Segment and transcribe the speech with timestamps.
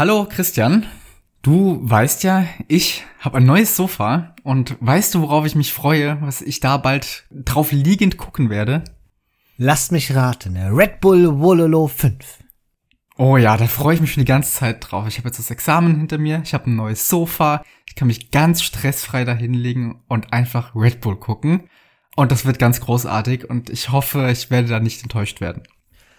[0.00, 0.86] Hallo Christian,
[1.42, 6.16] du weißt ja, ich habe ein neues Sofa und weißt du, worauf ich mich freue,
[6.22, 8.82] was ich da bald drauf liegend gucken werde?
[9.58, 12.16] Lasst mich raten, Red Bull Wololo 5.
[13.18, 15.06] Oh ja, da freue ich mich schon die ganze Zeit drauf.
[15.06, 18.30] Ich habe jetzt das Examen hinter mir, ich habe ein neues Sofa, ich kann mich
[18.30, 21.68] ganz stressfrei da hinlegen und einfach Red Bull gucken.
[22.16, 25.64] Und das wird ganz großartig und ich hoffe, ich werde da nicht enttäuscht werden.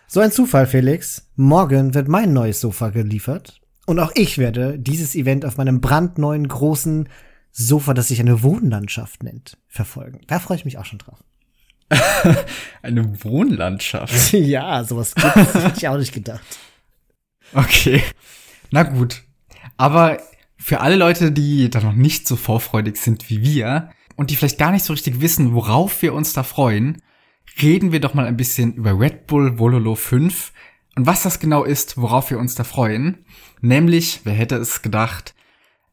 [0.05, 1.31] So ein Zufall, Felix.
[1.35, 3.60] Morgen wird mein neues Sofa geliefert.
[3.85, 7.09] Und auch ich werde dieses Event auf meinem brandneuen großen
[7.51, 10.21] Sofa, das sich eine Wohnlandschaft nennt, verfolgen.
[10.27, 11.19] Da freue ich mich auch schon drauf.
[12.81, 14.33] eine Wohnlandschaft?
[14.33, 15.53] ja, sowas gibt's.
[15.53, 16.59] hätte ich auch nicht gedacht.
[17.53, 18.01] Okay.
[18.69, 19.23] Na gut.
[19.77, 20.19] Aber
[20.57, 24.59] für alle Leute, die da noch nicht so vorfreudig sind wie wir und die vielleicht
[24.59, 27.01] gar nicht so richtig wissen, worauf wir uns da freuen,
[27.61, 30.53] reden wir doch mal ein bisschen über Red Bull Vololo 5
[30.95, 33.25] und was das genau ist, worauf wir uns da freuen.
[33.61, 35.33] Nämlich, wer hätte es gedacht,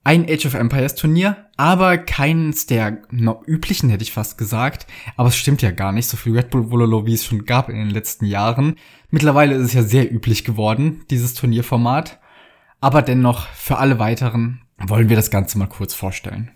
[0.05, 3.03] ein Age of Empires Turnier, aber keins der
[3.47, 4.87] üblichen, hätte ich fast gesagt.
[5.17, 7.69] Aber es stimmt ja gar nicht, so viel Red Bull Vololo, wie es schon gab
[7.69, 8.77] in den letzten Jahren.
[9.11, 12.19] Mittlerweile ist es ja sehr üblich geworden, dieses Turnierformat.
[12.81, 16.53] Aber dennoch, für alle weiteren wollen wir das Ganze mal kurz vorstellen.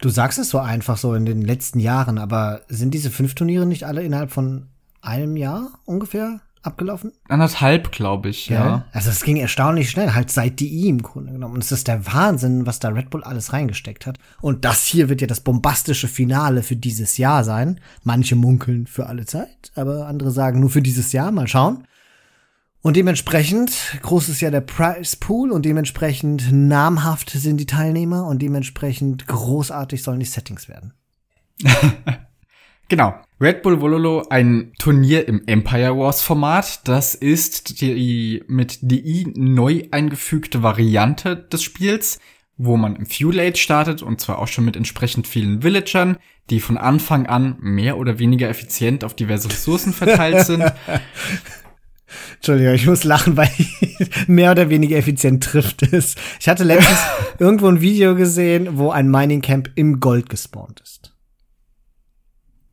[0.00, 3.66] Du sagst es so einfach so in den letzten Jahren, aber sind diese fünf Turniere
[3.66, 4.68] nicht alle innerhalb von
[5.02, 7.12] einem Jahr ungefähr abgelaufen?
[7.28, 8.66] Anderthalb, glaube ich, ja.
[8.66, 8.84] ja.
[8.92, 11.54] Also es ging erstaunlich schnell, halt seit die im Grunde genommen.
[11.54, 14.18] Und es ist der Wahnsinn, was da Red Bull alles reingesteckt hat.
[14.40, 17.80] Und das hier wird ja das bombastische Finale für dieses Jahr sein.
[18.02, 21.30] Manche munkeln für alle Zeit, aber andere sagen nur für dieses Jahr.
[21.30, 21.86] Mal schauen.
[22.82, 28.42] Und dementsprechend groß ist ja der Price Pool und dementsprechend namhaft sind die Teilnehmer und
[28.42, 30.92] dementsprechend großartig sollen die Settings werden.
[32.88, 33.14] genau.
[33.40, 36.86] Red Bull Vololo, ein Turnier im Empire Wars Format.
[36.88, 42.20] Das ist die mit DI neu eingefügte Variante des Spiels,
[42.56, 46.16] wo man im Fuel Age startet und zwar auch schon mit entsprechend vielen Villagern,
[46.50, 50.64] die von Anfang an mehr oder weniger effizient auf diverse Ressourcen verteilt sind.
[52.36, 53.50] Entschuldigung, ich muss lachen, weil
[54.26, 56.14] mehr oder weniger effizient trifft es.
[56.40, 57.00] Ich hatte letztens
[57.38, 61.13] irgendwo ein Video gesehen, wo ein Mining Camp im Gold gespawnt ist.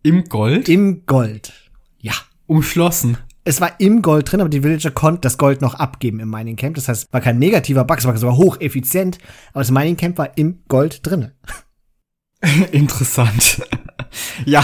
[0.03, 0.67] Im Gold?
[0.67, 1.53] Im Gold.
[1.99, 2.13] Ja.
[2.47, 3.17] Umschlossen.
[3.43, 6.55] Es war im Gold drin, aber die Villager konnten das Gold noch abgeben im Mining
[6.55, 6.75] Camp.
[6.75, 9.19] Das heißt, war kein negativer Bug, es war sogar hocheffizient,
[9.51, 11.31] aber das Mining Camp war im Gold drin.
[12.71, 13.61] Interessant.
[14.45, 14.63] ja,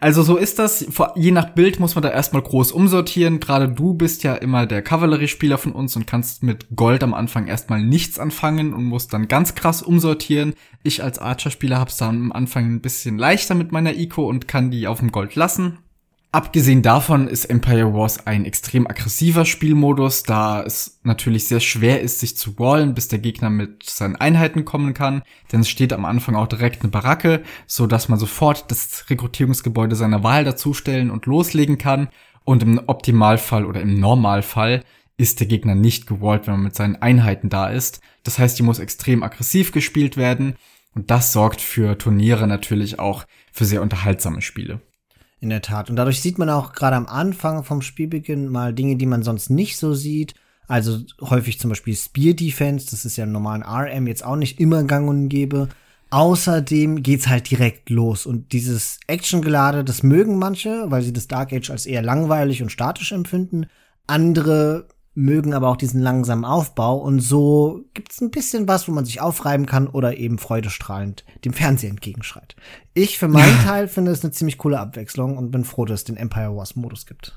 [0.00, 0.86] also so ist das.
[1.16, 3.40] Je nach Bild muss man da erstmal groß umsortieren.
[3.40, 7.46] Gerade du bist ja immer der Kavalleriespieler von uns und kannst mit Gold am Anfang
[7.46, 10.54] erstmal nichts anfangen und musst dann ganz krass umsortieren.
[10.82, 14.70] Ich als Archer-Spieler hab's dann am Anfang ein bisschen leichter mit meiner Eco und kann
[14.70, 15.78] die auf dem Gold lassen.
[16.30, 22.20] Abgesehen davon ist Empire Wars ein extrem aggressiver Spielmodus, da es natürlich sehr schwer ist,
[22.20, 26.04] sich zu wallen, bis der Gegner mit seinen Einheiten kommen kann, denn es steht am
[26.04, 31.24] Anfang auch direkt eine Baracke, so dass man sofort das Rekrutierungsgebäude seiner Wahl dazustellen und
[31.24, 32.08] loslegen kann.
[32.44, 34.84] Und im Optimalfall oder im Normalfall
[35.16, 38.00] ist der Gegner nicht gewallt, wenn man mit seinen Einheiten da ist.
[38.22, 40.56] Das heißt, die muss extrem aggressiv gespielt werden
[40.94, 44.82] und das sorgt für Turniere natürlich auch für sehr unterhaltsame Spiele.
[45.40, 45.88] In der Tat.
[45.88, 49.50] Und dadurch sieht man auch gerade am Anfang vom Spielbeginn mal Dinge, die man sonst
[49.50, 50.34] nicht so sieht.
[50.66, 54.58] Also häufig zum Beispiel Spear Defense, das ist ja im normalen RM jetzt auch nicht
[54.58, 55.68] immer gang und gäbe.
[56.10, 58.26] Außerdem geht's halt direkt los.
[58.26, 62.72] Und dieses Actiongelade, das mögen manche, weil sie das Dark Age als eher langweilig und
[62.72, 63.66] statisch empfinden.
[64.06, 64.88] Andere
[65.18, 69.20] mögen aber auch diesen langsamen Aufbau und so gibt's ein bisschen was, wo man sich
[69.20, 72.54] aufreiben kann oder eben freudestrahlend dem Fernseher entgegenschreit.
[72.94, 76.04] Ich für meinen Teil finde es eine ziemlich coole Abwechslung und bin froh, dass es
[76.04, 77.36] den Empire Wars Modus gibt.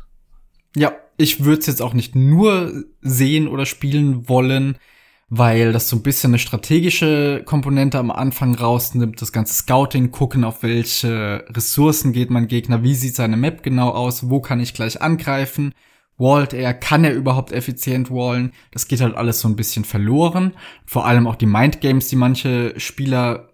[0.75, 4.77] Ja, ich würde es jetzt auch nicht nur sehen oder spielen wollen,
[5.29, 10.43] weil das so ein bisschen eine strategische Komponente am Anfang rausnimmt, das ganze Scouting, gucken,
[10.43, 14.75] auf welche Ressourcen geht mein Gegner, wie sieht seine Map genau aus, wo kann ich
[14.75, 15.73] gleich angreifen
[16.21, 18.53] wallt er, kann er überhaupt effizient wallen?
[18.71, 20.53] Das geht halt alles so ein bisschen verloren.
[20.85, 23.49] Vor allem auch die Mindgames, die manche Spieler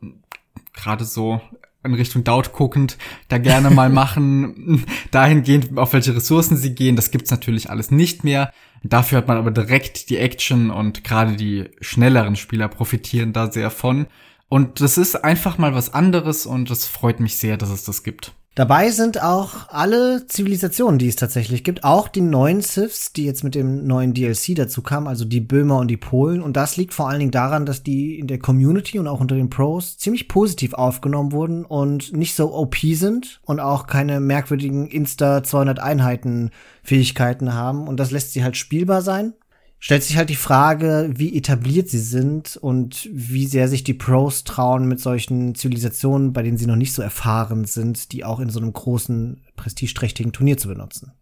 [0.73, 1.41] gerade so
[1.83, 2.97] in Richtung Doubt guckend
[3.29, 8.23] da gerne mal machen, dahingehend, auf welche Ressourcen sie gehen, das gibt's natürlich alles nicht
[8.23, 8.51] mehr.
[8.83, 13.71] Dafür hat man aber direkt die Action und gerade die schnelleren Spieler profitieren da sehr
[13.71, 14.07] von.
[14.49, 18.03] Und das ist einfach mal was anderes und es freut mich sehr, dass es das
[18.03, 18.33] gibt.
[18.57, 23.44] Dabei sind auch alle Zivilisationen, die es tatsächlich gibt, auch die neuen Siths, die jetzt
[23.44, 26.42] mit dem neuen DLC dazu kamen, also die Böhmer und die Polen.
[26.42, 29.36] Und das liegt vor allen Dingen daran, dass die in der Community und auch unter
[29.36, 34.88] den Pros ziemlich positiv aufgenommen wurden und nicht so OP sind und auch keine merkwürdigen
[34.88, 36.50] Insta 200 Einheiten
[36.81, 37.88] Fähigkeiten haben.
[37.88, 39.36] Und das lässt sie halt spielbar sein.
[39.79, 44.44] Stellt sich halt die Frage, wie etabliert sie sind und wie sehr sich die Pros
[44.44, 48.50] trauen, mit solchen Zivilisationen, bei denen sie noch nicht so erfahren sind, die auch in
[48.50, 51.13] so einem großen, prestigeträchtigen Turnier zu benutzen.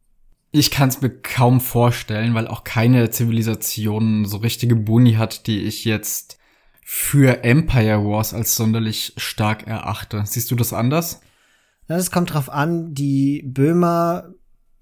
[0.51, 5.59] Ich kann es mir kaum vorstellen, weil auch keine Zivilisation so richtige Boni hat, die
[5.59, 6.37] ich jetzt
[6.81, 10.23] für Empire Wars als sonderlich stark erachte.
[10.25, 11.19] Siehst du das anders?
[11.87, 14.29] Das kommt drauf an, die Böhmer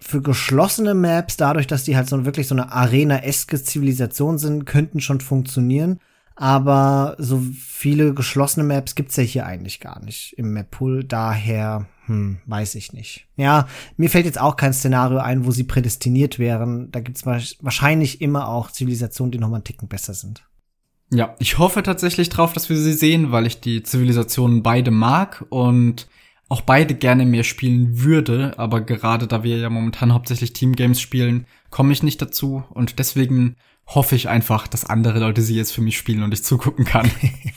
[0.03, 4.99] für geschlossene Maps, dadurch, dass die halt so wirklich so eine Arena-eske Zivilisation sind, könnten
[4.99, 5.99] schon funktionieren.
[6.35, 11.03] Aber so viele geschlossene Maps gibt's ja hier eigentlich gar nicht im Map-Pool.
[11.03, 13.27] Daher, hm, weiß ich nicht.
[13.35, 13.67] Ja,
[13.97, 16.91] mir fällt jetzt auch kein Szenario ein, wo sie prädestiniert wären.
[16.91, 20.43] Da gibt's wahrscheinlich immer auch Zivilisationen, die noch mal einen Ticken besser sind.
[21.11, 25.45] Ja, ich hoffe tatsächlich drauf, dass wir sie sehen, weil ich die Zivilisationen beide mag
[25.49, 26.07] und
[26.53, 31.47] auch beide gerne mehr spielen würde, aber gerade da wir ja momentan hauptsächlich Teamgames spielen,
[31.71, 33.55] komme ich nicht dazu und deswegen
[33.87, 37.09] hoffe ich einfach, dass andere Leute sie jetzt für mich spielen und ich zugucken kann.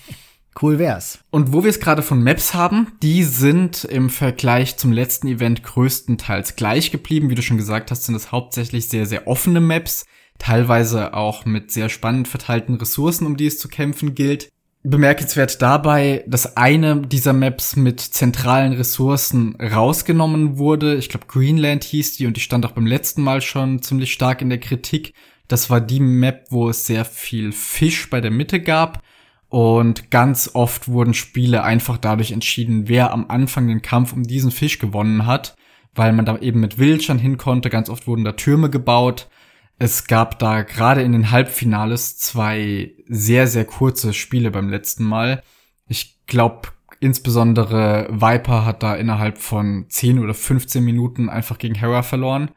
[0.63, 1.19] cool wär's.
[1.29, 5.63] Und wo wir es gerade von Maps haben, die sind im Vergleich zum letzten Event
[5.63, 7.29] größtenteils gleich geblieben.
[7.29, 10.07] Wie du schon gesagt hast, sind es hauptsächlich sehr, sehr offene Maps,
[10.39, 14.49] teilweise auch mit sehr spannend verteilten Ressourcen, um die es zu kämpfen gilt.
[14.89, 20.95] Bemerkenswert dabei, dass eine dieser Maps mit zentralen Ressourcen rausgenommen wurde.
[20.95, 24.43] Ich glaube, Greenland hieß die und die stand auch beim letzten Mal schon ziemlich stark
[24.43, 25.13] in der Kritik.
[25.49, 29.03] Das war die Map, wo es sehr viel Fisch bei der Mitte gab.
[29.49, 34.51] Und ganz oft wurden Spiele einfach dadurch entschieden, wer am Anfang den Kampf um diesen
[34.51, 35.57] Fisch gewonnen hat,
[35.95, 37.71] weil man da eben mit Wildschern hin konnte.
[37.71, 39.29] Ganz oft wurden da Türme gebaut
[39.79, 45.43] es gab da gerade in den Halbfinales zwei sehr, sehr kurze Spiele beim letzten Mal.
[45.87, 46.69] Ich glaube,
[47.01, 52.51] insbesondere Viper hat da innerhalb von 10 oder 15 Minuten einfach gegen Hera verloren.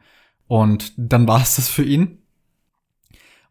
[0.46, 2.18] Und dann war es das für ihn.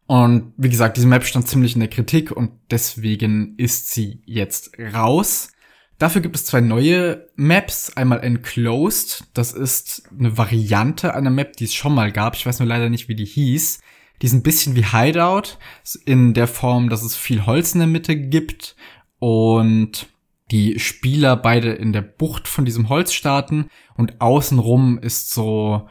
[0.06, 4.76] Und wie gesagt, diese Map stand ziemlich in der Kritik und deswegen ist sie jetzt
[4.92, 5.52] raus.
[6.00, 7.94] Dafür gibt es zwei neue Maps.
[7.94, 9.24] Einmal Enclosed.
[9.34, 12.34] Das ist eine Variante einer Map, die es schon mal gab.
[12.34, 13.82] Ich weiß nur leider nicht, wie die hieß.
[14.22, 15.58] Die ist ein bisschen wie Hideout.
[16.06, 18.76] In der Form, dass es viel Holz in der Mitte gibt.
[19.18, 20.08] Und
[20.50, 23.68] die Spieler beide in der Bucht von diesem Holz starten.
[23.94, 25.86] Und außenrum ist so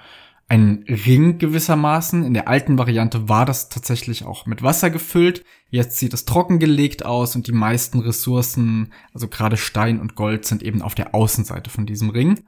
[0.48, 2.26] ein Ring gewissermaßen.
[2.26, 5.46] In der alten Variante war das tatsächlich auch mit Wasser gefüllt.
[5.70, 10.64] Jetzt sieht es trockengelegt aus und die meisten Ressourcen, also gerade Stein und Gold, sind
[10.64, 12.42] eben auf der Außenseite von diesem Ring.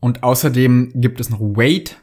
[0.00, 2.02] Und außerdem gibt es noch Wait.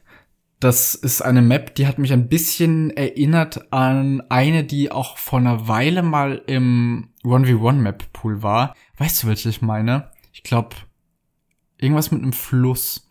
[0.60, 5.40] Das ist eine Map, die hat mich ein bisschen erinnert an eine, die auch vor
[5.40, 8.74] einer Weile mal im 1v1 Map Pool war.
[8.98, 10.10] Weißt du, welche ich meine?
[10.32, 10.78] Ich glaube,
[11.78, 13.10] irgendwas mit einem Fluss.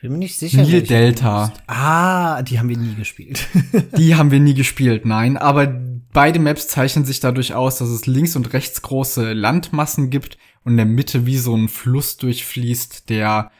[0.00, 0.62] Bin mir nicht sicher.
[0.62, 1.52] Nil Delta.
[1.66, 3.48] Ah, die haben wir nie gespielt.
[3.96, 5.36] die haben wir nie gespielt, nein.
[5.36, 5.66] Aber
[6.12, 10.72] beide Maps zeichnen sich dadurch aus, dass es links und rechts große Landmassen gibt und
[10.72, 13.50] in der Mitte wie so ein Fluss durchfließt, der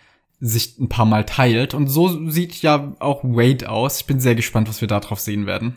[0.41, 1.75] sich ein paar Mal teilt.
[1.75, 4.00] Und so sieht ja auch Wade aus.
[4.00, 5.77] Ich bin sehr gespannt, was wir da drauf sehen werden.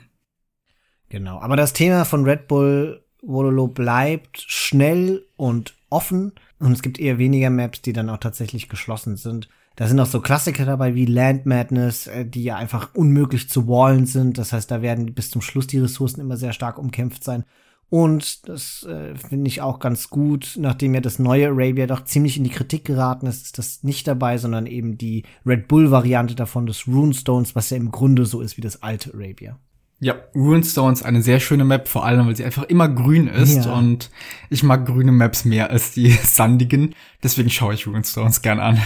[1.09, 1.39] Genau.
[1.39, 6.33] Aber das Thema von Red Bull Wololo bleibt schnell und offen.
[6.59, 9.50] Und es gibt eher weniger Maps, die dann auch tatsächlich geschlossen sind.
[9.81, 13.68] Da sind auch so Klassiker dabei wie Land Madness, äh, die ja einfach unmöglich zu
[13.68, 14.38] wallen sind.
[14.38, 17.45] Das heißt, da werden bis zum Schluss die Ressourcen immer sehr stark umkämpft sein.
[17.89, 22.38] Und das äh, finde ich auch ganz gut, nachdem ja das neue Arabia doch ziemlich
[22.38, 26.68] in die Kritik geraten ist, ist das nicht dabei, sondern eben die Red Bull-Variante davon
[26.68, 29.57] des Runestones, was ja im Grunde so ist wie das alte Arabia.
[30.04, 33.73] Ja, Runestones eine sehr schöne Map, vor allem weil sie einfach immer grün ist ja.
[33.73, 34.09] und
[34.52, 38.80] ich mag grüne Maps mehr als die sandigen, deswegen schaue ich Runestones gern an.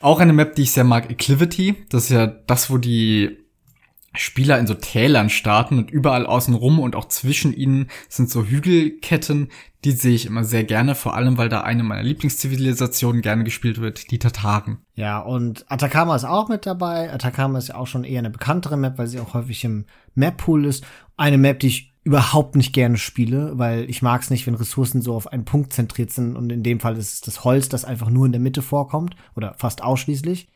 [0.00, 1.76] Auch eine Map, die ich sehr mag, Acclivity.
[1.90, 3.36] Das ist ja das, wo die
[4.14, 9.50] Spieler in so Tälern starten und überall außenrum und auch zwischen ihnen sind so Hügelketten.
[9.84, 13.80] Die sehe ich immer sehr gerne, vor allem weil da eine meiner Lieblingszivilisationen gerne gespielt
[13.80, 14.78] wird, die Tataren.
[14.94, 17.12] Ja, und Atacama ist auch mit dabei.
[17.12, 20.64] Atacama ist ja auch schon eher eine bekanntere Map, weil sie auch häufig im Map-Pool
[20.64, 20.84] ist.
[21.16, 25.02] Eine Map, die ich überhaupt nicht gerne spiele, weil ich mag es nicht, wenn Ressourcen
[25.02, 27.84] so auf einen Punkt zentriert sind und in dem Fall ist es das Holz, das
[27.84, 30.48] einfach nur in der Mitte vorkommt oder fast ausschließlich.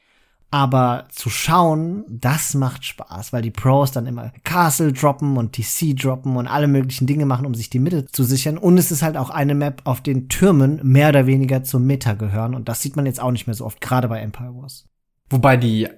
[0.50, 5.96] Aber zu schauen, das macht Spaß, weil die Pros dann immer Castle droppen und TC
[5.96, 8.56] droppen und alle möglichen Dinge machen, um sich die Mitte zu sichern.
[8.56, 12.14] Und es ist halt auch eine Map, auf den Türmen mehr oder weniger zur Meta
[12.14, 12.54] gehören.
[12.54, 14.86] Und das sieht man jetzt auch nicht mehr so oft, gerade bei Empire Wars.
[15.28, 15.88] Wobei die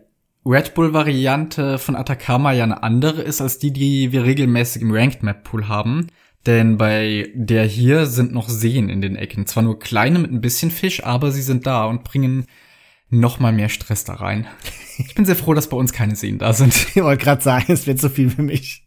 [0.46, 5.24] Red Bull-Variante von Atacama ja eine andere ist als die, die wir regelmäßig im Ranked
[5.24, 6.06] Map Pool haben.
[6.46, 9.46] Denn bei der hier sind noch Seen in den Ecken.
[9.46, 12.46] Zwar nur kleine mit ein bisschen Fisch, aber sie sind da und bringen
[13.10, 14.46] noch mal mehr Stress da rein.
[14.98, 16.72] Ich bin sehr froh, dass bei uns keine Seen da sind.
[16.94, 18.85] Ich wollte gerade sagen, es wird zu viel für mich.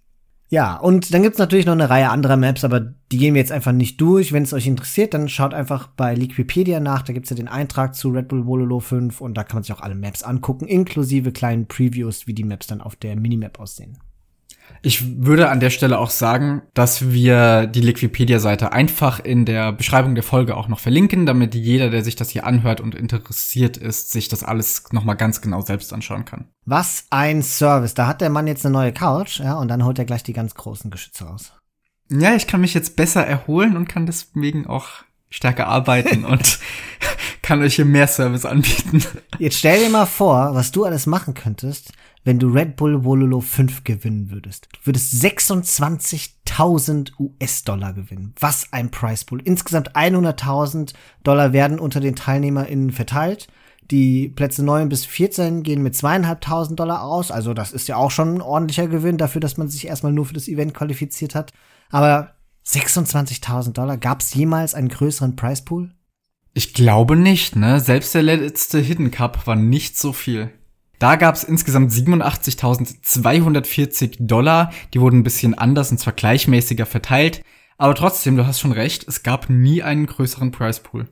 [0.52, 2.80] Ja, und dann gibt's natürlich noch eine Reihe anderer Maps, aber
[3.12, 4.34] die gehen wir jetzt einfach nicht durch.
[4.34, 7.04] Wenn es euch interessiert, dann schaut einfach bei Liquipedia nach.
[7.04, 9.74] Da gibt's ja den Eintrag zu Red Bull Wololo 5 und da kann man sich
[9.74, 14.00] auch alle Maps angucken, inklusive kleinen Previews, wie die Maps dann auf der Minimap aussehen.
[14.82, 20.16] Ich würde an der Stelle auch sagen, dass wir die Liquipedia-Seite einfach in der Beschreibung
[20.16, 24.12] der Folge auch noch verlinken, damit jeder, der sich das hier anhört und interessiert ist,
[24.12, 26.48] sich das alles nochmal ganz genau selbst anschauen kann.
[26.66, 27.94] Was ein Service.
[27.94, 30.34] Da hat der Mann jetzt eine neue Couch, ja, und dann holt er gleich die
[30.34, 31.52] ganz großen Geschütze raus.
[32.12, 34.88] Ja, ich kann mich jetzt besser erholen und kann deswegen auch
[35.30, 36.60] stärker arbeiten und
[37.50, 39.04] kann euch hier mehr Service anbieten.
[39.40, 43.42] Jetzt stell dir mal vor, was du alles machen könntest, wenn du Red Bull Wololo
[43.42, 44.70] 5 gewinnen würdest.
[44.72, 48.36] Du würdest 26.000 US-Dollar gewinnen.
[48.40, 49.42] Was ein Price Pool.
[49.42, 53.48] Insgesamt 100.000 Dollar werden unter den TeilnehmerInnen verteilt.
[53.90, 57.32] Die Plätze 9 bis 14 gehen mit zweieinhalbtausend Dollar aus.
[57.32, 60.28] Also das ist ja auch schon ein ordentlicher Gewinn dafür, dass man sich erstmal nur
[60.28, 61.52] für das Event qualifiziert hat.
[61.90, 62.36] Aber
[62.68, 65.96] 26.000 Dollar, gab es jemals einen größeren Price Pool?
[66.54, 67.80] Ich glaube nicht, ne?
[67.80, 70.52] Selbst der letzte Hidden Cup war nicht so viel.
[71.00, 74.74] Da gab es insgesamt 87.240 Dollar.
[74.94, 77.42] Die wurden ein bisschen anders und zwar gleichmäßiger verteilt.
[77.78, 81.08] Aber trotzdem, du hast schon recht, es gab nie einen größeren Price Pool.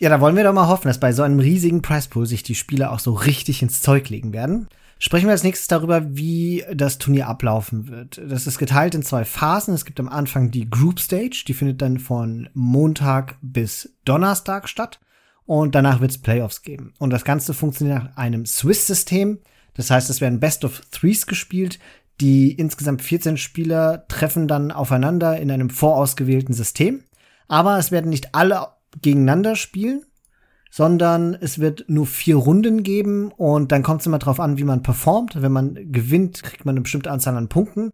[0.00, 2.42] Ja, da wollen wir doch mal hoffen, dass bei so einem riesigen Price Pool sich
[2.42, 4.66] die Spieler auch so richtig ins Zeug legen werden.
[5.04, 8.20] Sprechen wir als nächstes darüber, wie das Turnier ablaufen wird.
[8.24, 9.74] Das ist geteilt in zwei Phasen.
[9.74, 15.00] Es gibt am Anfang die Group Stage, die findet dann von Montag bis Donnerstag statt
[15.44, 16.94] und danach wird es Playoffs geben.
[17.00, 19.40] Und das Ganze funktioniert nach einem Swiss-System.
[19.74, 21.80] Das heißt, es werden Best of Threes gespielt.
[22.20, 27.02] Die insgesamt 14 Spieler treffen dann aufeinander in einem vorausgewählten System.
[27.48, 28.68] Aber es werden nicht alle
[29.00, 30.04] gegeneinander spielen,
[30.72, 34.64] sondern es wird nur vier Runden geben und dann kommt es immer drauf an, wie
[34.64, 35.42] man performt.
[35.42, 37.90] Wenn man gewinnt, kriegt man eine bestimmte Anzahl an Punkten.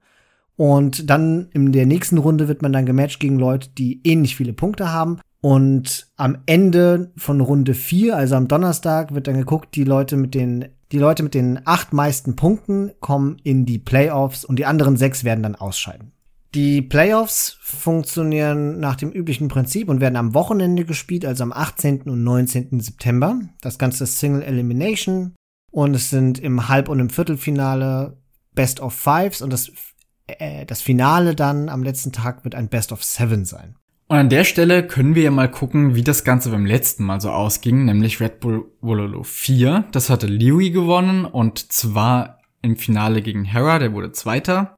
[0.55, 4.53] Und dann in der nächsten Runde wird man dann gematcht gegen Leute, die ähnlich viele
[4.53, 5.19] Punkte haben.
[5.41, 10.35] Und am Ende von Runde 4, also am Donnerstag, wird dann geguckt, die Leute mit
[10.35, 14.97] den, die Leute mit den acht meisten Punkten kommen in die Playoffs und die anderen
[14.97, 16.13] sechs werden dann ausscheiden.
[16.55, 22.03] Die Playoffs funktionieren nach dem üblichen Prinzip und werden am Wochenende gespielt, also am 18.
[22.03, 22.81] und 19.
[22.81, 23.41] September.
[23.61, 25.35] Das Ganze ist Single Elimination
[25.71, 28.17] und es sind im Halb- und im Viertelfinale
[28.55, 29.71] Best of Fives und das,
[30.27, 33.77] äh, das Finale dann am letzten Tag wird ein Best of Seven sein.
[34.09, 37.21] Und an der Stelle können wir ja mal gucken, wie das Ganze beim letzten Mal
[37.21, 39.85] so ausging, nämlich Red Bull Wololo 4.
[39.93, 44.77] Das hatte Lewy gewonnen und zwar im Finale gegen Hera, der wurde Zweiter.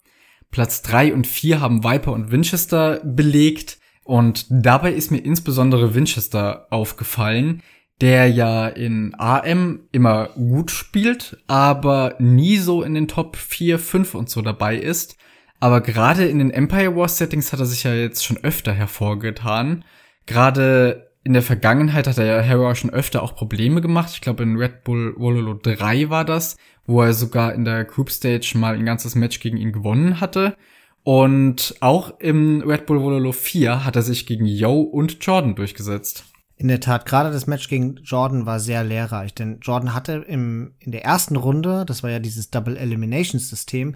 [0.51, 6.67] Platz 3 und 4 haben Viper und Winchester belegt und dabei ist mir insbesondere Winchester
[6.71, 7.63] aufgefallen,
[8.01, 14.15] der ja in AM immer gut spielt, aber nie so in den Top 4, 5
[14.15, 15.17] und so dabei ist.
[15.61, 19.85] Aber gerade in den Empire Wars Settings hat er sich ja jetzt schon öfter hervorgetan.
[20.25, 24.11] Gerade in der Vergangenheit hat er ja Hera schon öfter auch Probleme gemacht.
[24.15, 26.57] Ich glaube, in Red Bull Wololo 3 war das,
[26.91, 30.57] wo er sogar in der Group Stage mal ein ganzes Match gegen ihn gewonnen hatte.
[31.03, 36.25] Und auch im Red Bull Wololo 4 hat er sich gegen Yo und Jordan durchgesetzt.
[36.57, 40.75] In der Tat, gerade das Match gegen Jordan war sehr lehrreich, denn Jordan hatte im,
[40.79, 43.95] in der ersten Runde, das war ja dieses Double Elimination System,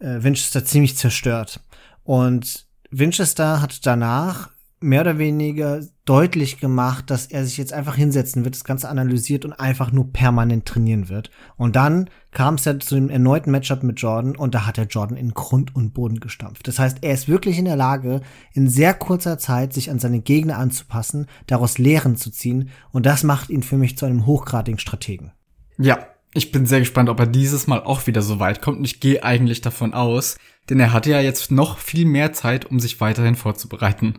[0.00, 1.60] äh, Winchester ziemlich zerstört.
[2.02, 4.50] Und Winchester hat danach
[4.84, 9.44] mehr oder weniger deutlich gemacht, dass er sich jetzt einfach hinsetzen wird, das Ganze analysiert
[9.44, 11.30] und einfach nur permanent trainieren wird.
[11.56, 14.84] Und dann kam es ja zu dem erneuten Matchup mit Jordan und da hat er
[14.84, 16.68] Jordan in Grund und Boden gestampft.
[16.68, 18.20] Das heißt, er ist wirklich in der Lage,
[18.52, 23.24] in sehr kurzer Zeit sich an seine Gegner anzupassen, daraus Lehren zu ziehen und das
[23.24, 25.32] macht ihn für mich zu einem hochgradigen Strategen.
[25.78, 28.84] Ja, ich bin sehr gespannt, ob er dieses Mal auch wieder so weit kommt und
[28.84, 30.36] ich gehe eigentlich davon aus,
[30.68, 34.18] denn er hatte ja jetzt noch viel mehr Zeit, um sich weiterhin vorzubereiten.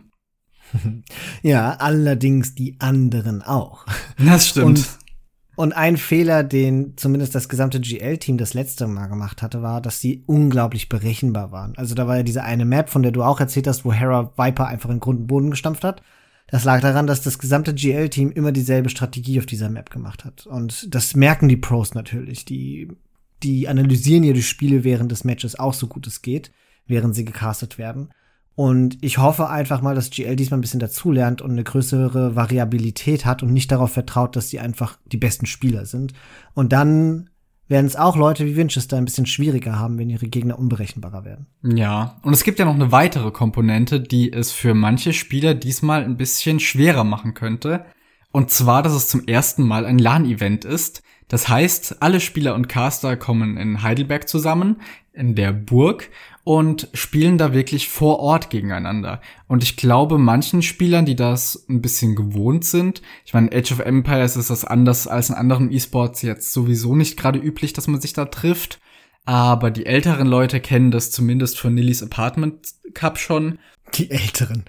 [1.42, 3.86] ja, allerdings die anderen auch.
[4.18, 4.66] Das stimmt.
[4.66, 4.88] Und,
[5.56, 10.00] und ein Fehler, den zumindest das gesamte GL-Team das letzte Mal gemacht hatte, war, dass
[10.00, 11.76] sie unglaublich berechenbar waren.
[11.76, 14.32] Also da war ja diese eine Map, von der du auch erzählt hast, wo Hera
[14.36, 16.02] Viper einfach in Grund und Boden gestampft hat.
[16.48, 20.46] Das lag daran, dass das gesamte GL-Team immer dieselbe Strategie auf dieser Map gemacht hat.
[20.46, 22.44] Und das merken die Pros natürlich.
[22.44, 22.88] Die,
[23.42, 26.52] die analysieren ja die Spiele während des Matches auch so gut es geht,
[26.86, 28.10] während sie gecastet werden.
[28.56, 33.26] Und ich hoffe einfach mal, dass GL diesmal ein bisschen dazulernt und eine größere Variabilität
[33.26, 36.14] hat und nicht darauf vertraut, dass sie einfach die besten Spieler sind.
[36.54, 37.28] Und dann
[37.68, 41.46] werden es auch Leute wie Winchester ein bisschen schwieriger haben, wenn ihre Gegner unberechenbarer werden.
[41.62, 46.02] Ja, und es gibt ja noch eine weitere Komponente, die es für manche Spieler diesmal
[46.02, 47.84] ein bisschen schwerer machen könnte.
[48.32, 51.02] Und zwar, dass es zum ersten Mal ein LAN-Event ist.
[51.28, 54.76] Das heißt, alle Spieler und Caster kommen in Heidelberg zusammen,
[55.12, 56.10] in der Burg.
[56.46, 59.20] Und spielen da wirklich vor Ort gegeneinander.
[59.48, 63.80] Und ich glaube, manchen Spielern, die das ein bisschen gewohnt sind, ich meine, Age of
[63.80, 68.00] Empires ist das anders als in anderen E-Sports jetzt sowieso nicht gerade üblich, dass man
[68.00, 68.78] sich da trifft.
[69.24, 73.58] Aber die älteren Leute kennen das zumindest von Nillys Apartment Cup schon.
[73.94, 74.62] Die älteren.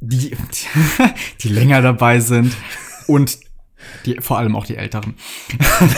[0.00, 0.36] Die, die,
[1.42, 2.56] die länger dabei sind.
[3.06, 3.38] Und
[4.04, 5.14] die, vor allem auch die älteren.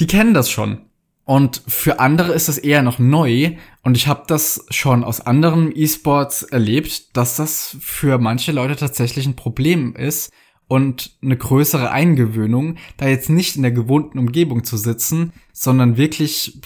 [0.00, 0.89] die kennen das schon.
[1.30, 3.52] Und für andere ist das eher noch neu.
[3.84, 9.26] Und ich habe das schon aus anderen E-Sports erlebt, dass das für manche Leute tatsächlich
[9.26, 10.32] ein Problem ist
[10.66, 16.60] und eine größere Eingewöhnung, da jetzt nicht in der gewohnten Umgebung zu sitzen, sondern wirklich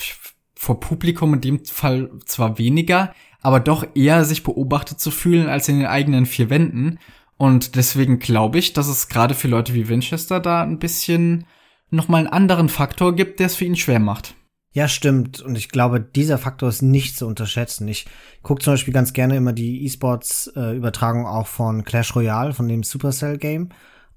[0.57, 5.69] vor Publikum in dem Fall zwar weniger, aber doch eher sich beobachtet zu fühlen als
[5.69, 6.99] in den eigenen vier Wänden.
[7.37, 11.45] Und deswegen glaube ich, dass es gerade für Leute wie Winchester da ein bisschen
[11.91, 14.35] nochmal einen anderen Faktor gibt, der es für ihn schwer macht.
[14.75, 15.41] Ja, stimmt.
[15.41, 17.87] Und ich glaube, dieser Faktor ist nicht zu unterschätzen.
[17.87, 18.07] Ich
[18.43, 23.69] gucke zum Beispiel ganz gerne immer die E-Sports-Übertragung auch von Clash Royale, von dem Supercell-Game.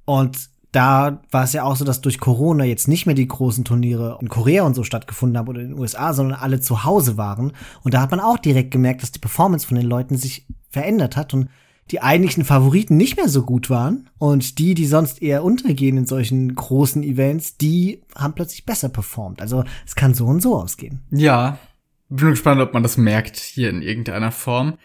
[0.06, 3.66] Und da war es ja auch so, dass durch Corona jetzt nicht mehr die großen
[3.66, 7.18] Turniere in Korea und so stattgefunden haben oder in den USA, sondern alle zu Hause
[7.18, 7.54] waren.
[7.84, 11.18] Und da hat man auch direkt gemerkt, dass die Performance von den Leuten sich verändert
[11.18, 11.50] hat und
[11.92, 16.06] die eigentlichen Favoriten nicht mehr so gut waren und die, die sonst eher untergehen in
[16.06, 19.42] solchen großen Events, die haben plötzlich besser performt.
[19.42, 21.02] Also es kann so und so ausgehen.
[21.12, 21.60] Ja,
[22.10, 24.78] bin gespannt, ob man das merkt hier in irgendeiner Form.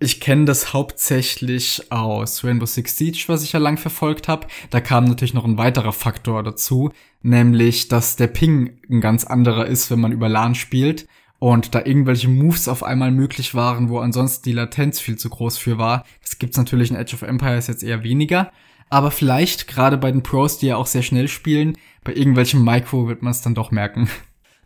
[0.00, 4.46] Ich kenne das hauptsächlich aus Rainbow Six Siege, was ich ja lang verfolgt habe.
[4.70, 9.66] Da kam natürlich noch ein weiterer Faktor dazu, nämlich, dass der Ping ein ganz anderer
[9.66, 13.98] ist, wenn man über LAN spielt und da irgendwelche Moves auf einmal möglich waren, wo
[13.98, 16.04] ansonsten die Latenz viel zu groß für war.
[16.22, 18.50] Das gibt's natürlich in Edge of Empires jetzt eher weniger.
[18.90, 23.06] Aber vielleicht, gerade bei den Pros, die ja auch sehr schnell spielen, bei irgendwelchem Micro
[23.06, 24.08] wird man es dann doch merken.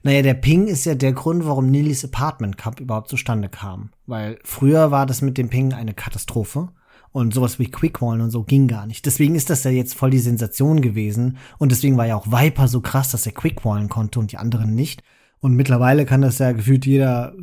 [0.05, 3.91] Naja, der Ping ist ja der Grund, warum Nillys Apartment Cup überhaupt zustande kam.
[4.07, 6.71] Weil früher war das mit dem Ping eine Katastrophe.
[7.13, 9.05] Und sowas wie Quickwallen und so ging gar nicht.
[9.05, 11.37] Deswegen ist das ja jetzt voll die Sensation gewesen.
[11.59, 14.75] Und deswegen war ja auch Viper so krass, dass er Quickwallen konnte und die anderen
[14.75, 15.03] nicht.
[15.43, 17.35] Und mittlerweile kann das ja gefühlt jeder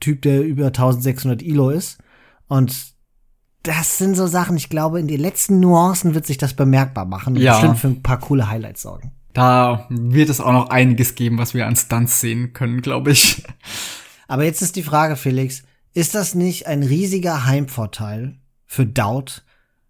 [0.00, 1.98] Typ, der über 1600 Elo ist.
[2.48, 2.94] Und
[3.62, 7.36] das sind so Sachen, ich glaube, in den letzten Nuancen wird sich das bemerkbar machen
[7.36, 7.52] und ja.
[7.52, 9.12] bestimmt für ein paar coole Highlights sorgen.
[9.34, 13.44] Da wird es auch noch einiges geben, was wir an Stunts sehen können, glaube ich.
[14.26, 19.44] Aber jetzt ist die Frage, Felix, ist das nicht ein riesiger Heimvorteil für Doubt,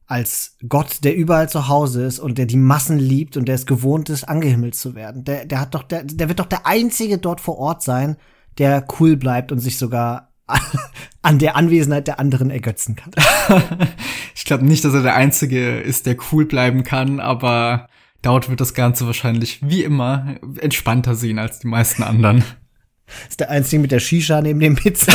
[0.07, 3.67] als Gott, der überall zu Hause ist und der die Massen liebt und der es
[3.67, 5.25] gewohnt ist, angehimmelt zu werden.
[5.25, 8.17] Der, der hat doch, der, der wird doch der einzige dort vor Ort sein,
[8.59, 10.33] der cool bleibt und sich sogar
[11.23, 13.13] an der Anwesenheit der anderen ergötzen kann.
[14.35, 17.89] ich glaube nicht, dass er der einzige ist, der cool bleiben kann, aber
[18.21, 22.45] dort wird das Ganze wahrscheinlich wie immer entspannter sehen als die meisten anderen.
[23.29, 25.15] ist der einzige mit der Shisha neben dem Pizza.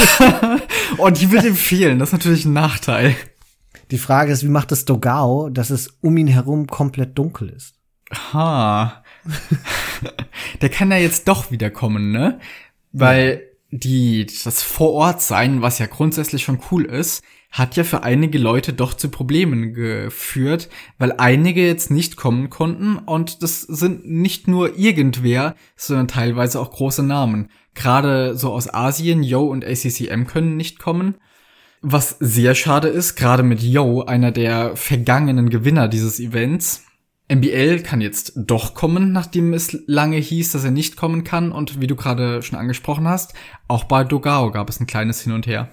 [0.97, 3.15] und die wird ihm fehlen, das ist natürlich ein Nachteil.
[3.91, 7.75] Die Frage ist, wie macht es Dogao, dass es um ihn herum komplett dunkel ist?
[8.33, 9.03] Ha.
[10.61, 12.39] Der kann ja jetzt doch wiederkommen, ne?
[12.91, 18.73] Weil die, das Vorortsein, was ja grundsätzlich schon cool ist, hat ja für einige Leute
[18.73, 24.77] doch zu Problemen geführt, weil einige jetzt nicht kommen konnten und das sind nicht nur
[24.77, 27.49] irgendwer, sondern teilweise auch große Namen.
[27.73, 31.15] Gerade so aus Asien, Yo und ACCM können nicht kommen
[31.81, 36.83] was sehr schade ist, gerade mit Yo, einer der vergangenen Gewinner dieses Events.
[37.31, 41.51] MBL kann jetzt doch kommen, nachdem es lange hieß, dass er nicht kommen kann.
[41.51, 43.33] Und wie du gerade schon angesprochen hast,
[43.67, 45.69] auch bei Dogao gab es ein kleines Hin und Her.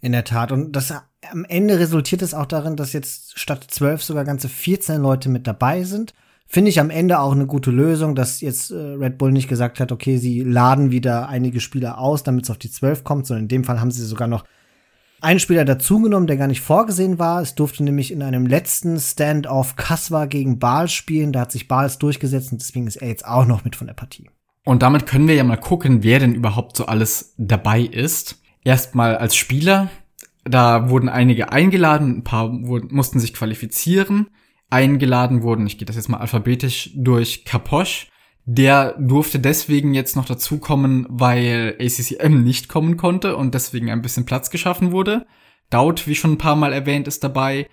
[0.00, 0.52] In der Tat.
[0.52, 0.94] Und das
[1.30, 5.46] am Ende resultiert es auch darin, dass jetzt statt zwölf sogar ganze 14 Leute mit
[5.46, 6.14] dabei sind.
[6.46, 9.78] Finde ich am Ende auch eine gute Lösung, dass jetzt äh, Red Bull nicht gesagt
[9.78, 13.44] hat, okay, sie laden wieder einige Spieler aus, damit es auf die zwölf kommt, sondern
[13.44, 14.44] in dem Fall haben sie sogar noch
[15.20, 17.42] einen Spieler dazugenommen, der gar nicht vorgesehen war.
[17.42, 21.32] Es durfte nämlich in einem letzten Stand-off Kaswa gegen Bals spielen.
[21.32, 23.94] Da hat sich Bals durchgesetzt und deswegen ist er jetzt auch noch mit von der
[23.94, 24.30] Partie.
[24.64, 28.42] Und damit können wir ja mal gucken, wer denn überhaupt so alles dabei ist.
[28.64, 29.90] Erstmal als Spieler.
[30.44, 34.28] Da wurden einige eingeladen, ein paar wurden, mussten sich qualifizieren.
[34.70, 38.09] Eingeladen wurden, ich gehe das jetzt mal alphabetisch durch Kaposch,
[38.44, 44.26] der durfte deswegen jetzt noch dazukommen, weil ACCM nicht kommen konnte und deswegen ein bisschen
[44.26, 45.26] Platz geschaffen wurde.
[45.68, 47.68] Daut, wie schon ein paar Mal erwähnt, ist dabei.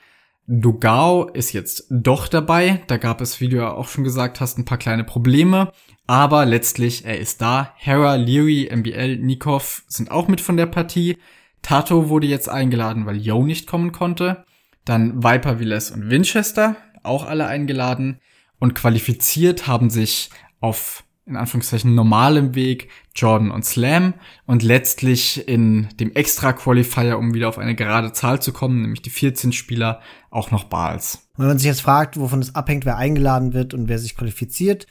[0.46, 2.82] Dogao ist jetzt doch dabei.
[2.88, 5.72] Da gab es, wie du ja auch schon gesagt hast, ein paar kleine Probleme.
[6.06, 7.74] Aber letztlich, er ist da.
[7.76, 11.18] Hera, Leary, MBL, Nikov sind auch mit von der Partie.
[11.62, 14.46] Tato wurde jetzt eingeladen, weil Yo nicht kommen konnte.
[14.86, 18.20] Dann Viper, Villes und Winchester, auch alle eingeladen.
[18.60, 24.14] Und qualifiziert haben sich auf in Anführungszeichen normalem Weg Jordan und Slam
[24.46, 29.10] und letztlich in dem Extra-Qualifier, um wieder auf eine gerade Zahl zu kommen, nämlich die
[29.10, 30.00] 14 Spieler,
[30.32, 31.28] auch noch Bals.
[31.36, 34.88] Wenn man sich jetzt fragt, wovon es abhängt, wer eingeladen wird und wer sich qualifiziert,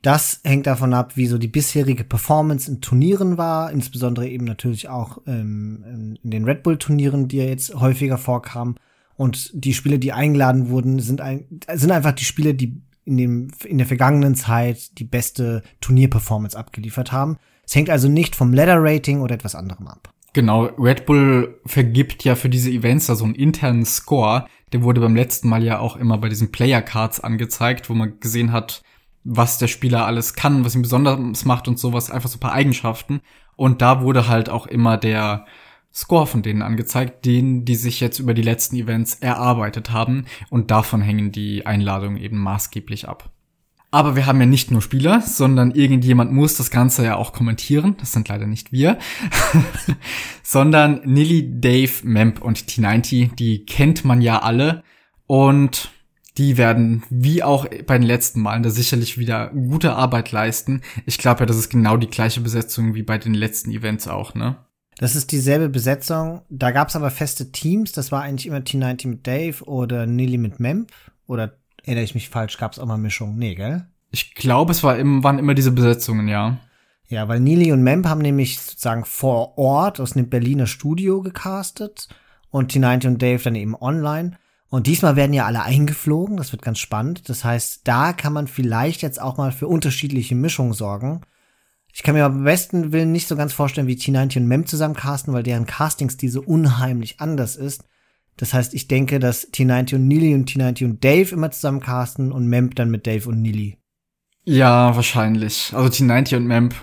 [0.00, 4.88] das hängt davon ab, wie so die bisherige Performance in Turnieren war, insbesondere eben natürlich
[4.88, 8.76] auch ähm, in den Red Bull-Turnieren, die ja jetzt häufiger vorkamen.
[9.16, 13.48] Und die Spiele, die eingeladen wurden, sind, ein, sind einfach die Spiele, die in, dem,
[13.64, 17.36] in der vergangenen Zeit die beste Turnierperformance abgeliefert haben.
[17.66, 20.12] Es hängt also nicht vom Ladder-Rating oder etwas anderem ab.
[20.32, 24.46] Genau, Red Bull vergibt ja für diese Events da so einen internen Score.
[24.72, 28.18] Der wurde beim letzten Mal ja auch immer bei diesen Player Cards angezeigt, wo man
[28.18, 28.82] gesehen hat,
[29.22, 32.52] was der Spieler alles kann, was ihn besonders macht und sowas, einfach so ein paar
[32.52, 33.20] Eigenschaften.
[33.56, 35.46] Und da wurde halt auch immer der
[35.94, 40.26] Score von denen angezeigt, den die sich jetzt über die letzten Events erarbeitet haben.
[40.50, 43.30] Und davon hängen die Einladungen eben maßgeblich ab.
[43.92, 47.96] Aber wir haben ja nicht nur Spieler, sondern irgendjemand muss das Ganze ja auch kommentieren.
[48.00, 48.98] Das sind leider nicht wir.
[50.42, 54.82] sondern Nilly, Dave, Memp und T90, die kennt man ja alle.
[55.28, 55.92] Und
[56.38, 60.82] die werden, wie auch bei den letzten Malen, da sicherlich wieder gute Arbeit leisten.
[61.06, 64.34] Ich glaube ja, das ist genau die gleiche Besetzung wie bei den letzten Events auch,
[64.34, 64.56] ne?
[64.98, 66.42] Das ist dieselbe Besetzung.
[66.48, 67.92] Da gab es aber feste Teams.
[67.92, 70.92] Das war eigentlich immer T90 mit Dave oder Nilly mit Memp.
[71.26, 73.36] Oder erinnere ich mich falsch, gab es auch mal Mischungen?
[73.36, 73.86] Nee, gell?
[74.10, 76.58] Ich glaube, es war im, waren immer diese Besetzungen, ja.
[77.08, 82.08] Ja, weil Nili und Memp haben nämlich sozusagen vor Ort aus einem Berliner Studio gecastet
[82.50, 84.38] und T90 und Dave dann eben online.
[84.68, 87.28] Und diesmal werden ja alle eingeflogen, das wird ganz spannend.
[87.28, 91.20] Das heißt, da kann man vielleicht jetzt auch mal für unterschiedliche Mischungen sorgen.
[91.96, 94.96] Ich kann mir am besten Willen nicht so ganz vorstellen, wie T90 und Mem zusammen
[94.96, 97.84] casten, weil deren Castingstil so unheimlich anders ist.
[98.36, 102.32] Das heißt, ich denke, dass T90 und Nili und T90 und Dave immer zusammen casten
[102.32, 103.78] und Memp dann mit Dave und Nili.
[104.42, 105.72] Ja, wahrscheinlich.
[105.72, 106.74] Also T90 und Memp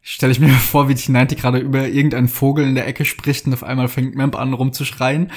[0.00, 3.54] stelle ich mir vor, wie T90 gerade über irgendeinen Vogel in der Ecke spricht und
[3.54, 5.32] auf einmal fängt Memp an rumzuschreien.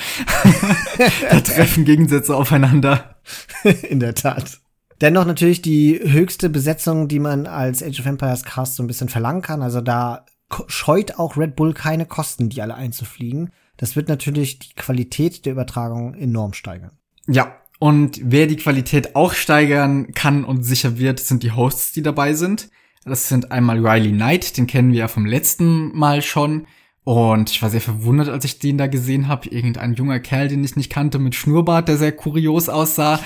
[1.31, 3.19] da treffen Gegensätze aufeinander.
[3.89, 4.59] in der Tat.
[5.01, 9.09] Dennoch natürlich die höchste Besetzung, die man als Age of Empires Cast so ein bisschen
[9.09, 9.61] verlangen kann.
[9.61, 10.25] Also da
[10.67, 13.51] scheut auch Red Bull keine Kosten, die alle einzufliegen.
[13.77, 16.91] Das wird natürlich die Qualität der Übertragung enorm steigern.
[17.27, 22.01] Ja, und wer die Qualität auch steigern kann und sicher wird, sind die Hosts, die
[22.01, 22.69] dabei sind.
[23.05, 26.67] Das sind einmal Riley Knight, den kennen wir ja vom letzten Mal schon.
[27.07, 29.47] Und ich war sehr verwundert, als ich den da gesehen habe.
[29.47, 33.21] Irgendein junger Kerl, den ich nicht kannte, mit Schnurrbart, der sehr kurios aussah.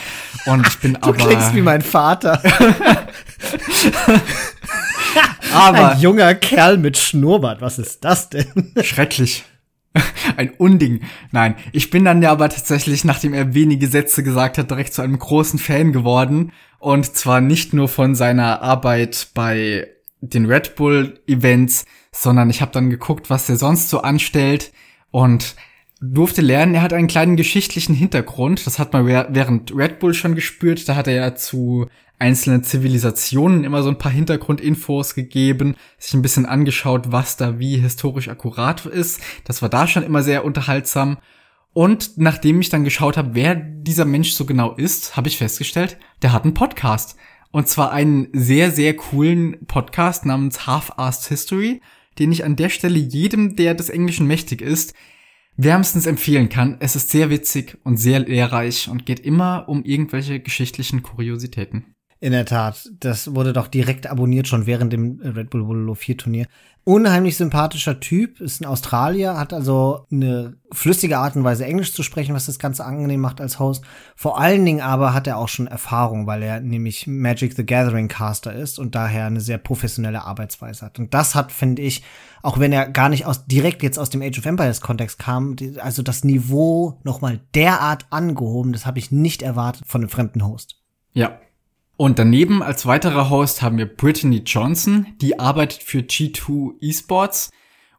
[0.46, 1.18] Und ich bin du aber.
[1.18, 2.44] Du klingst wie mein Vater.
[5.52, 5.94] aber.
[5.94, 8.72] Ein junger Kerl mit Schnurrbart, was ist das denn?
[8.84, 9.46] Schrecklich.
[10.38, 11.02] Ein Unding.
[11.32, 15.02] Nein, ich bin dann ja aber tatsächlich, nachdem er wenige Sätze gesagt hat, direkt zu
[15.02, 16.52] einem großen Fan geworden.
[16.78, 19.88] Und zwar nicht nur von seiner Arbeit bei
[20.22, 24.72] den Red Bull Events, sondern ich habe dann geguckt, was er sonst so anstellt
[25.10, 25.56] und
[26.02, 28.66] durfte lernen, er hat einen kleinen geschichtlichen Hintergrund.
[28.66, 30.90] Das hat man während Red Bull schon gespürt.
[30.90, 36.22] Da hat er ja zu einzelnen Zivilisationen immer so ein paar Hintergrundinfos gegeben, sich ein
[36.22, 39.22] bisschen angeschaut, was da wie historisch akkurat ist.
[39.46, 41.18] Das war da schon immer sehr unterhaltsam.
[41.74, 45.98] Und nachdem ich dann geschaut habe, wer dieser Mensch so genau ist, habe ich festgestellt,
[46.22, 47.16] der hat einen Podcast.
[47.52, 51.82] Und zwar einen sehr, sehr coolen Podcast namens Half-Assed History,
[52.18, 54.94] den ich an der Stelle jedem, der des Englischen mächtig ist,
[55.58, 56.78] wärmstens empfehlen kann.
[56.80, 61.96] Es ist sehr witzig und sehr lehrreich und geht immer um irgendwelche geschichtlichen Kuriositäten.
[62.24, 66.18] In der Tat, das wurde doch direkt abonniert schon während dem Red Bull Volo 4
[66.20, 66.46] Turnier.
[66.84, 72.04] Unheimlich sympathischer Typ, ist ein Australier, hat also eine flüssige Art und Weise Englisch zu
[72.04, 73.84] sprechen, was das Ganze angenehm macht als Host.
[74.16, 78.08] Vor allen Dingen aber hat er auch schon Erfahrung, weil er nämlich Magic the Gathering
[78.08, 81.00] Caster ist und daher eine sehr professionelle Arbeitsweise hat.
[81.00, 82.04] Und das hat, finde ich,
[82.44, 85.56] auch wenn er gar nicht aus, direkt jetzt aus dem Age of Empires Kontext kam,
[85.80, 90.80] also das Niveau nochmal derart angehoben, das habe ich nicht erwartet von einem fremden Host.
[91.14, 91.40] Ja,
[92.02, 97.52] und daneben als weiterer Host haben wir Brittany Johnson, die arbeitet für G2 Esports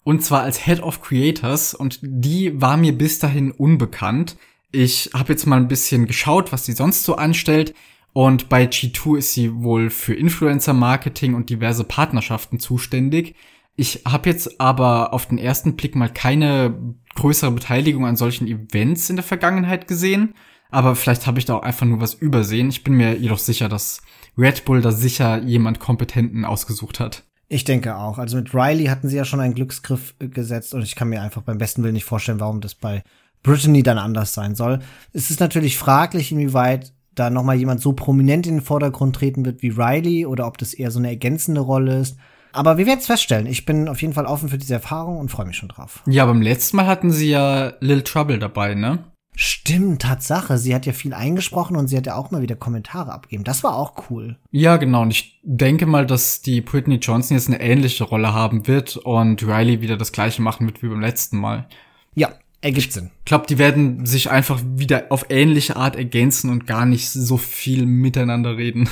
[0.02, 4.36] und zwar als Head of Creators und die war mir bis dahin unbekannt.
[4.72, 7.74] Ich habe jetzt mal ein bisschen geschaut, was sie sonst so anstellt
[8.12, 13.36] und bei G2 ist sie wohl für Influencer Marketing und diverse Partnerschaften zuständig.
[13.76, 19.10] Ich habe jetzt aber auf den ersten Blick mal keine größere Beteiligung an solchen Events
[19.10, 20.34] in der Vergangenheit gesehen
[20.72, 22.70] aber vielleicht habe ich da auch einfach nur was übersehen.
[22.70, 24.00] Ich bin mir jedoch sicher, dass
[24.36, 27.24] Red Bull da sicher jemand Kompetenten ausgesucht hat.
[27.48, 28.18] Ich denke auch.
[28.18, 31.20] Also mit Riley hatten sie ja schon einen Glücksgriff äh, gesetzt und ich kann mir
[31.20, 33.04] einfach beim besten Willen nicht vorstellen, warum das bei
[33.42, 34.78] Brittany dann anders sein soll.
[35.12, 39.44] Es ist natürlich fraglich, inwieweit da noch mal jemand so prominent in den Vordergrund treten
[39.44, 42.16] wird wie Riley oder ob das eher so eine ergänzende Rolle ist.
[42.54, 43.46] Aber wir werden es feststellen.
[43.46, 46.02] Ich bin auf jeden Fall offen für diese Erfahrung und freue mich schon drauf.
[46.06, 49.04] Ja, beim letzten Mal hatten sie ja Lil Trouble dabei, ne?
[49.34, 50.58] Stimmt, Tatsache.
[50.58, 53.44] Sie hat ja viel eingesprochen und sie hat ja auch mal wieder Kommentare abgegeben.
[53.44, 54.36] Das war auch cool.
[54.50, 55.02] Ja, genau.
[55.02, 59.42] Und ich denke mal, dass die Britney Johnson jetzt eine ähnliche Rolle haben wird und
[59.42, 61.66] Riley wieder das gleiche machen wird wie beim letzten Mal.
[62.14, 63.10] Ja, ergibt Sinn.
[63.20, 67.38] Ich glaube, die werden sich einfach wieder auf ähnliche Art ergänzen und gar nicht so
[67.38, 68.88] viel miteinander reden.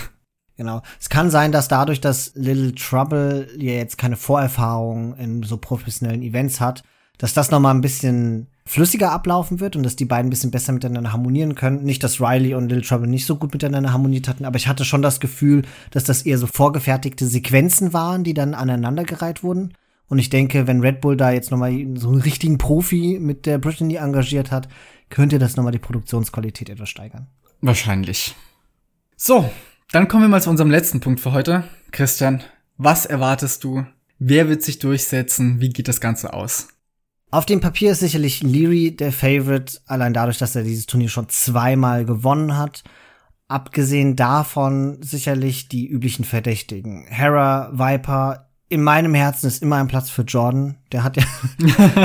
[0.57, 0.83] Genau.
[0.99, 6.23] Es kann sein, dass dadurch, dass Little Trouble ja jetzt keine Vorerfahrung in so professionellen
[6.23, 6.83] Events hat,
[7.21, 10.51] dass das noch mal ein bisschen flüssiger ablaufen wird und dass die beiden ein bisschen
[10.51, 11.83] besser miteinander harmonieren können.
[11.83, 14.87] Nicht, dass Riley und Little Trouble nicht so gut miteinander harmoniert hatten, aber ich hatte
[14.87, 19.75] schon das Gefühl, dass das eher so vorgefertigte Sequenzen waren, die dann aneinandergereiht wurden.
[20.09, 23.45] Und ich denke, wenn Red Bull da jetzt noch mal so einen richtigen Profi mit
[23.45, 24.69] der Brittany engagiert hat,
[25.11, 27.27] könnte das noch mal die Produktionsqualität etwas steigern.
[27.61, 28.35] Wahrscheinlich.
[29.17, 29.51] So,
[29.93, 31.65] dann kommen wir mal zu unserem letzten Punkt für heute.
[31.91, 32.43] Christian,
[32.79, 33.85] was erwartest du?
[34.19, 35.61] Wer wird sich durchsetzen?
[35.61, 36.69] Wie geht das Ganze aus?
[37.33, 41.29] Auf dem Papier ist sicherlich Leary der Favorite, allein dadurch, dass er dieses Turnier schon
[41.29, 42.83] zweimal gewonnen hat.
[43.47, 47.05] Abgesehen davon sicherlich die üblichen Verdächtigen.
[47.09, 50.77] Hera, Viper, in meinem Herzen ist immer ein Platz für Jordan.
[50.91, 51.25] Der hat ja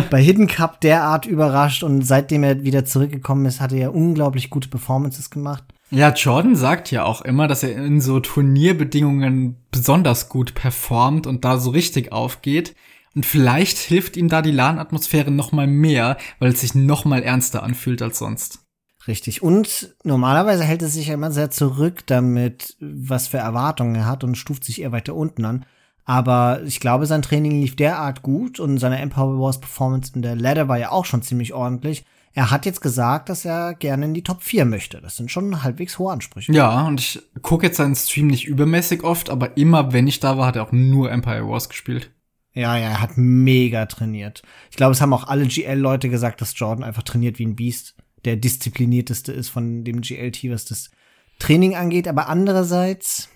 [0.11, 4.51] bei Hidden Cup derart überrascht und seitdem er wieder zurückgekommen ist, hat er ja unglaublich
[4.51, 5.63] gute Performances gemacht.
[5.89, 11.45] Ja, Jordan sagt ja auch immer, dass er in so Turnierbedingungen besonders gut performt und
[11.45, 12.75] da so richtig aufgeht.
[13.15, 17.23] Und vielleicht hilft ihm da die LAN-Atmosphäre noch mal mehr, weil es sich noch mal
[17.23, 18.59] ernster anfühlt als sonst.
[19.07, 19.41] Richtig.
[19.41, 24.23] Und normalerweise hält er sich ja immer sehr zurück damit, was für Erwartungen er hat
[24.23, 25.65] und stuft sich eher weiter unten an.
[26.03, 30.35] Aber ich glaube, sein Training lief derart gut und seine Empower Wars Performance in der
[30.35, 34.13] Ladder war ja auch schon ziemlich ordentlich, er hat jetzt gesagt, dass er gerne in
[34.13, 34.99] die Top 4 möchte.
[34.99, 36.51] Das sind schon halbwegs hohe Ansprüche.
[36.51, 40.37] Ja, und ich gucke jetzt seinen Stream nicht übermäßig oft, aber immer, wenn ich da
[40.37, 42.11] war, hat er auch nur Empire Wars gespielt.
[42.55, 44.41] Ja, ja, er hat mega trainiert.
[44.71, 47.95] Ich glaube, es haben auch alle GL-Leute gesagt, dass Jordan einfach trainiert wie ein Biest.
[48.23, 50.89] Der disziplinierteste ist von dem GL-Team, was das
[51.37, 52.07] Training angeht.
[52.07, 53.29] Aber andererseits,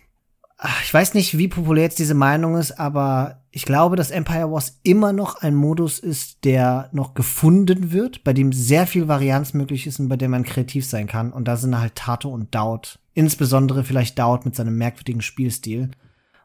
[0.83, 4.79] ich weiß nicht, wie populär jetzt diese Meinung ist, aber ich glaube, dass Empire Wars
[4.83, 9.85] immer noch ein Modus ist, der noch gefunden wird, bei dem sehr viel Varianz möglich
[9.85, 11.33] ist und bei dem man kreativ sein kann.
[11.33, 12.99] Und da sind halt Tato und Doubt.
[13.13, 15.91] Insbesondere vielleicht Doubt mit seinem merkwürdigen Spielstil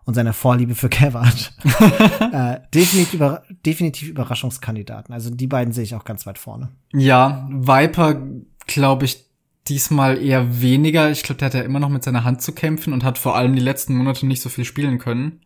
[0.05, 1.53] und seiner Vorliebe für Kevat.
[2.33, 5.15] äh, definitiv, über, definitiv Überraschungskandidaten.
[5.15, 6.71] Also die beiden sehe ich auch ganz weit vorne.
[6.93, 8.23] Ja, Viper,
[8.67, 9.25] glaube ich,
[9.69, 11.11] diesmal eher weniger.
[11.11, 13.35] Ich glaube, der hat ja immer noch mit seiner Hand zu kämpfen und hat vor
[13.37, 15.41] allem die letzten Monate nicht so viel spielen können.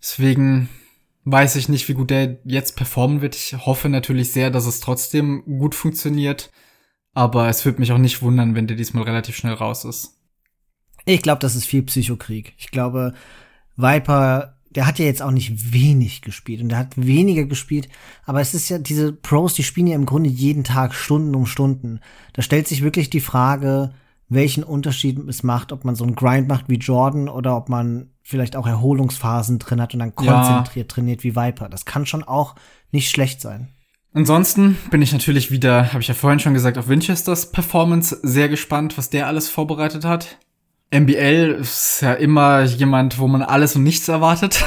[0.00, 0.68] Deswegen
[1.24, 3.36] weiß ich nicht, wie gut der jetzt performen wird.
[3.36, 6.50] Ich hoffe natürlich sehr, dass es trotzdem gut funktioniert.
[7.12, 10.18] Aber es würde mich auch nicht wundern, wenn der diesmal relativ schnell raus ist.
[11.04, 12.54] Ich glaube, das ist viel Psychokrieg.
[12.58, 13.14] Ich glaube,
[13.78, 17.88] Viper der hat ja jetzt auch nicht wenig gespielt und der hat weniger gespielt,
[18.24, 21.46] aber es ist ja, diese Pros, die spielen ja im Grunde jeden Tag Stunden um
[21.46, 22.00] Stunden.
[22.34, 23.92] Da stellt sich wirklich die Frage,
[24.28, 28.10] welchen Unterschied es macht, ob man so einen Grind macht wie Jordan oder ob man
[28.22, 30.94] vielleicht auch Erholungsphasen drin hat und dann konzentriert ja.
[30.94, 31.70] trainiert wie Viper.
[31.70, 32.54] Das kann schon auch
[32.92, 33.68] nicht schlecht sein.
[34.12, 38.48] Ansonsten bin ich natürlich wieder, habe ich ja vorhin schon gesagt, auf Winchesters Performance sehr
[38.48, 40.38] gespannt, was der alles vorbereitet hat.
[40.90, 44.64] MBL ist ja immer jemand, wo man alles und nichts erwartet.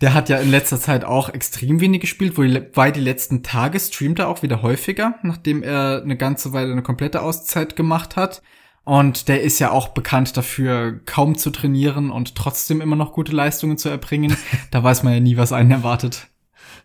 [0.00, 4.18] Der hat ja in letzter Zeit auch extrem wenig gespielt, wobei die letzten Tage streamt
[4.18, 8.42] er auch wieder häufiger, nachdem er eine ganze Weile eine komplette Auszeit gemacht hat.
[8.84, 13.30] Und der ist ja auch bekannt dafür, kaum zu trainieren und trotzdem immer noch gute
[13.30, 14.36] Leistungen zu erbringen.
[14.72, 16.26] da weiß man ja nie, was einen erwartet.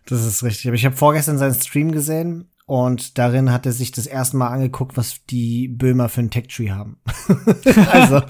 [0.06, 0.68] Das ist richtig.
[0.68, 4.48] Aber ich habe vorgestern seinen Stream gesehen und darin hat er sich das erste Mal
[4.48, 6.98] angeguckt, was die Böhmer für ein Tech-Tree haben.
[7.90, 8.20] also,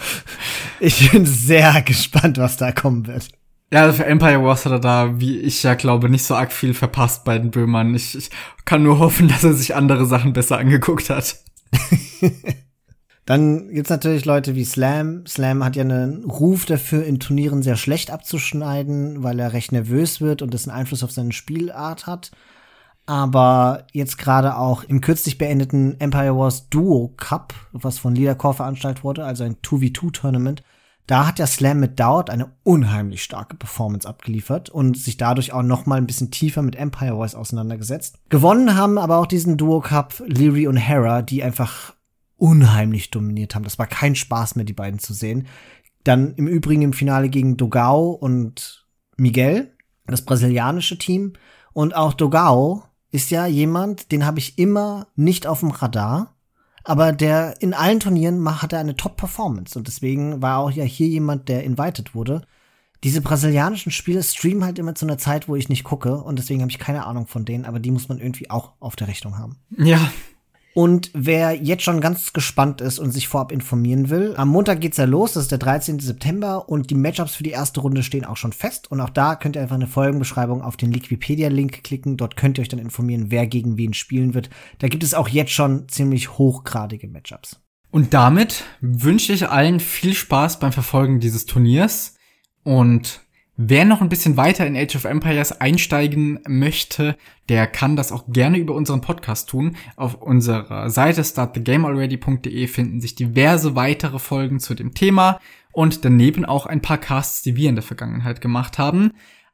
[0.78, 3.30] ich bin sehr gespannt, was da kommen wird.
[3.72, 6.52] Ja, also für Empire Wars hat er da, wie ich ja glaube, nicht so arg
[6.52, 7.92] viel verpasst bei den Böhmern.
[7.96, 8.30] Ich, ich
[8.64, 11.42] kann nur hoffen, dass er sich andere Sachen besser angeguckt hat.
[13.26, 15.26] Dann gibt's natürlich Leute wie Slam.
[15.26, 20.20] Slam hat ja einen Ruf dafür, in Turnieren sehr schlecht abzuschneiden, weil er recht nervös
[20.20, 22.30] wird und das einen Einfluss auf seine Spielart hat
[23.08, 29.02] aber jetzt gerade auch im kürzlich beendeten Empire Wars Duo Cup, was von Leadercore veranstaltet
[29.02, 30.62] wurde, also ein 2v2-Tournament,
[31.06, 35.62] da hat der Slam mit Doubt eine unheimlich starke Performance abgeliefert und sich dadurch auch
[35.62, 38.18] noch mal ein bisschen tiefer mit Empire Wars auseinandergesetzt.
[38.28, 41.94] Gewonnen haben aber auch diesen Duo Cup Leary und Hera, die einfach
[42.36, 43.64] unheimlich dominiert haben.
[43.64, 45.46] Das war kein Spaß mehr, die beiden zu sehen.
[46.04, 49.72] Dann im Übrigen im Finale gegen Dogao und Miguel,
[50.06, 51.32] das brasilianische Team.
[51.72, 56.34] Und auch Dogao ist ja jemand, den habe ich immer nicht auf dem Radar.
[56.88, 61.06] aber der in allen Turnieren hat er eine Top-Performance und deswegen war auch ja hier
[61.06, 62.40] jemand, der invited wurde.
[63.04, 66.62] Diese brasilianischen Spiele streamen halt immer zu einer Zeit, wo ich nicht gucke und deswegen
[66.62, 69.36] habe ich keine Ahnung von denen, aber die muss man irgendwie auch auf der Rechnung
[69.36, 69.56] haben.
[69.76, 70.10] Ja,
[70.78, 74.96] und wer jetzt schon ganz gespannt ist und sich vorab informieren will, am Montag geht's
[74.96, 75.98] ja los, das ist der 13.
[75.98, 78.88] September und die Matchups für die erste Runde stehen auch schon fest.
[78.88, 82.16] Und auch da könnt ihr einfach eine Folgenbeschreibung auf den Liquipedia-Link klicken.
[82.16, 84.50] Dort könnt ihr euch dann informieren, wer gegen wen spielen wird.
[84.78, 87.60] Da gibt es auch jetzt schon ziemlich hochgradige Matchups.
[87.90, 92.14] Und damit wünsche ich allen viel Spaß beim Verfolgen dieses Turniers
[92.62, 93.22] und
[93.60, 97.16] Wer noch ein bisschen weiter in Age of Empires einsteigen möchte,
[97.48, 99.74] der kann das auch gerne über unseren Podcast tun.
[99.96, 105.40] Auf unserer Seite startthegamealready.de finden sich diverse weitere Folgen zu dem Thema
[105.72, 109.10] und daneben auch ein paar Casts, die wir in der Vergangenheit gemacht haben.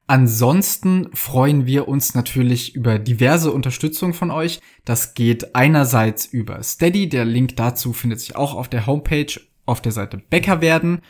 [0.07, 4.61] Ansonsten freuen wir uns natürlich über diverse Unterstützung von euch.
[4.85, 9.81] Das geht einerseits über Steady, der Link dazu findet sich auch auf der Homepage auf
[9.81, 11.01] der Seite Bäcker werden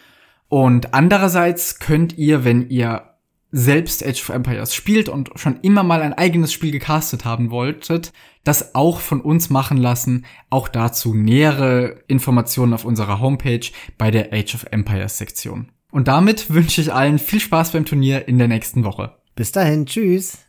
[0.49, 3.15] und andererseits könnt ihr, wenn ihr
[3.51, 8.13] selbst Age of Empires spielt und schon immer mal ein eigenes Spiel gecastet haben wolltet,
[8.43, 10.27] das auch von uns machen lassen.
[10.51, 15.71] Auch dazu nähere Informationen auf unserer Homepage bei der Age of Empires Sektion.
[15.93, 19.15] Und damit wünsche ich allen viel Spaß beim Turnier in der nächsten Woche.
[19.37, 20.44] Bis dahin, tschüss.